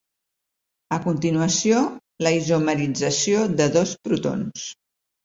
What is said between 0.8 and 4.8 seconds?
A continuació, la isomerització de dos protons.